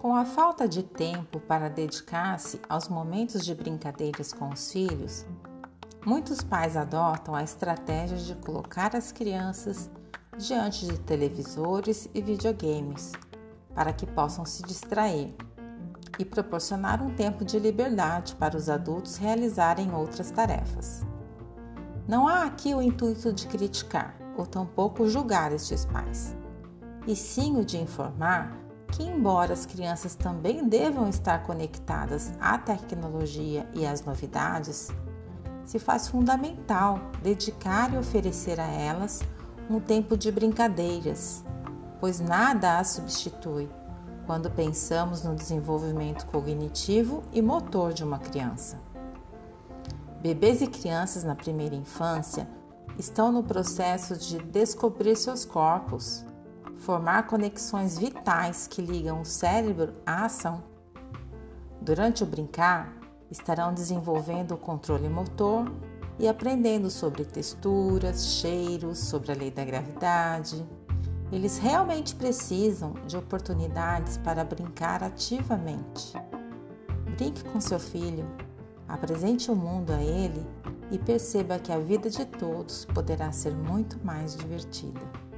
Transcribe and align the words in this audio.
Com 0.00 0.16
a 0.16 0.24
falta 0.24 0.66
de 0.66 0.82
tempo 0.82 1.38
para 1.40 1.68
dedicar-se 1.68 2.58
aos 2.66 2.88
momentos 2.88 3.44
de 3.44 3.54
brincadeiras 3.54 4.32
com 4.32 4.48
os 4.48 4.72
filhos, 4.72 5.26
muitos 6.06 6.40
pais 6.42 6.74
adotam 6.74 7.34
a 7.34 7.42
estratégia 7.42 8.16
de 8.16 8.34
colocar 8.36 8.96
as 8.96 9.12
crianças 9.12 9.90
diante 10.38 10.86
de 10.86 10.98
televisores 11.00 12.08
e 12.14 12.22
videogames 12.22 13.12
para 13.74 13.92
que 13.92 14.06
possam 14.06 14.46
se 14.46 14.62
distrair 14.62 15.34
e 16.18 16.24
proporcionar 16.24 17.02
um 17.02 17.14
tempo 17.14 17.44
de 17.44 17.58
liberdade 17.58 18.34
para 18.36 18.56
os 18.56 18.70
adultos 18.70 19.18
realizarem 19.18 19.92
outras 19.92 20.30
tarefas. 20.30 21.04
Não 22.08 22.26
há 22.26 22.44
aqui 22.44 22.74
o 22.74 22.80
intuito 22.80 23.34
de 23.34 23.46
criticar 23.46 24.16
ou 24.34 24.46
tampouco 24.46 25.06
julgar 25.06 25.52
estes 25.52 25.84
pais, 25.84 26.34
e 27.06 27.14
sim 27.14 27.58
o 27.58 27.64
de 27.66 27.76
informar 27.76 28.69
que, 28.92 29.02
embora 29.02 29.52
as 29.52 29.66
crianças 29.66 30.14
também 30.14 30.68
devam 30.68 31.08
estar 31.08 31.42
conectadas 31.42 32.32
à 32.40 32.58
tecnologia 32.58 33.68
e 33.74 33.86
às 33.86 34.04
novidades, 34.04 34.90
se 35.64 35.78
faz 35.78 36.08
fundamental 36.08 36.98
dedicar 37.22 37.94
e 37.94 37.96
oferecer 37.96 38.58
a 38.58 38.66
elas 38.66 39.20
um 39.68 39.78
tempo 39.78 40.16
de 40.16 40.32
brincadeiras, 40.32 41.44
pois 42.00 42.18
nada 42.18 42.78
as 42.78 42.88
substitui 42.88 43.68
quando 44.26 44.50
pensamos 44.50 45.22
no 45.22 45.34
desenvolvimento 45.34 46.26
cognitivo 46.26 47.22
e 47.32 47.40
motor 47.40 47.92
de 47.92 48.02
uma 48.02 48.18
criança. 48.18 48.80
Bebês 50.20 50.60
e 50.60 50.66
crianças 50.66 51.24
na 51.24 51.34
primeira 51.34 51.74
infância 51.74 52.48
estão 52.98 53.32
no 53.32 53.42
processo 53.42 54.16
de 54.16 54.38
descobrir 54.38 55.16
seus 55.16 55.44
corpos, 55.44 56.24
formar 56.80 57.26
conexões 57.26 57.98
vitais 57.98 58.66
que 58.66 58.80
ligam 58.80 59.20
o 59.20 59.24
cérebro 59.24 59.92
à 60.04 60.24
ação. 60.24 60.62
Durante 61.80 62.22
o 62.22 62.26
brincar, 62.26 62.96
estarão 63.30 63.72
desenvolvendo 63.72 64.52
o 64.52 64.58
controle 64.58 65.08
motor 65.08 65.70
e 66.18 66.26
aprendendo 66.26 66.90
sobre 66.90 67.24
texturas, 67.24 68.26
cheiros, 68.26 68.98
sobre 68.98 69.30
a 69.30 69.34
lei 69.34 69.50
da 69.50 69.64
gravidade. 69.64 70.66
Eles 71.30 71.58
realmente 71.58 72.14
precisam 72.14 72.94
de 73.06 73.16
oportunidades 73.16 74.16
para 74.16 74.42
brincar 74.42 75.02
ativamente. 75.02 76.14
Brinque 77.16 77.44
com 77.44 77.60
seu 77.60 77.78
filho, 77.78 78.26
apresente 78.88 79.50
o 79.50 79.54
mundo 79.54 79.92
a 79.92 80.02
ele 80.02 80.46
e 80.90 80.98
perceba 80.98 81.58
que 81.58 81.72
a 81.72 81.78
vida 81.78 82.08
de 82.08 82.24
todos 82.24 82.86
poderá 82.86 83.30
ser 83.32 83.54
muito 83.54 83.98
mais 84.04 84.34
divertida. 84.34 85.29